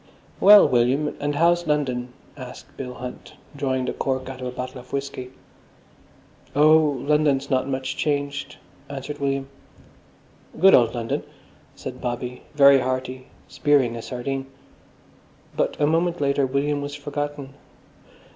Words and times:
"Well, 0.39 0.67
William, 0.67 1.15
and 1.19 1.35
how's 1.35 1.67
London?" 1.67 2.11
asked 2.35 2.75
Bill 2.75 2.95
Hunt, 2.95 3.35
drawing 3.55 3.85
the 3.85 3.93
cork 3.93 4.27
out 4.29 4.41
of 4.41 4.47
a 4.47 4.51
bottle 4.51 4.79
of 4.81 4.91
whisky. 4.91 5.29
"Oh, 6.55 6.75
London's 7.05 7.51
not 7.51 7.67
much 7.69 7.95
changed," 7.95 8.57
answered 8.89 9.19
William. 9.19 9.47
"Good 10.59 10.73
old 10.73 10.95
London," 10.95 11.21
said 11.75 12.01
Bobby, 12.01 12.41
very 12.55 12.79
hearty, 12.79 13.27
spearing 13.47 13.95
a 13.95 14.01
sardine. 14.01 14.47
But 15.55 15.79
a 15.79 15.85
moment 15.85 16.19
later 16.19 16.47
William 16.47 16.81
was 16.81 16.95
forgotten. 16.95 17.53